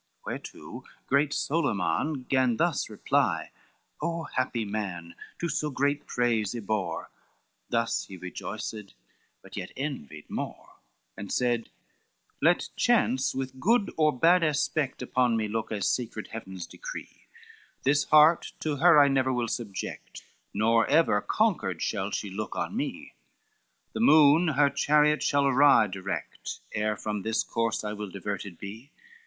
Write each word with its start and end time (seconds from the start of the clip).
Whereto 0.25 0.83
great 1.05 1.31
Solyman 1.31 2.23
gan 2.27 2.57
thus 2.57 2.89
reply: 2.89 3.51
"O 4.01 4.23
happy 4.23 4.65
man 4.65 5.13
to 5.37 5.47
so 5.47 5.69
great 5.69 6.07
praise 6.07 6.55
ybore!" 6.55 7.11
Thus 7.69 8.05
he 8.05 8.17
rejoiced, 8.17 8.95
but 9.43 9.55
yet 9.55 9.71
envied 9.77 10.27
more; 10.27 10.71
XXIV 10.71 11.17
And 11.17 11.31
said, 11.31 11.69
"Let 12.41 12.69
chance 12.75 13.35
with 13.35 13.59
good 13.59 13.93
or 13.95 14.11
bad 14.17 14.43
aspect 14.43 15.03
Upon 15.03 15.37
me 15.37 15.47
look 15.47 15.71
as 15.71 15.87
sacred 15.87 16.29
Heaven's 16.29 16.65
decree, 16.65 17.27
This 17.83 18.05
heart 18.05 18.53
to 18.61 18.77
her 18.77 18.99
I 18.99 19.07
never 19.07 19.31
will 19.31 19.47
subject, 19.47 20.23
Nor 20.51 20.87
ever 20.87 21.21
conquered 21.21 21.79
shall 21.83 22.09
she 22.09 22.31
look 22.31 22.55
on 22.55 22.75
me; 22.75 23.13
The 23.93 23.99
moon 23.99 24.47
her 24.47 24.71
chariot 24.71 25.21
shall 25.21 25.45
awry 25.45 25.85
direct 25.85 26.61
Ere 26.71 26.97
from 26.97 27.21
this 27.21 27.43
course 27.43 27.83
I 27.83 27.93
will 27.93 28.09
diverted 28.09 28.57
be." 28.57 28.89